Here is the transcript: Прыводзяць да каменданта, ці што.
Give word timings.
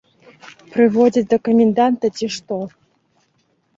Прыводзяць 0.75 1.29
да 1.35 1.39
каменданта, 1.47 2.05
ці 2.21 2.33
што. 2.37 2.61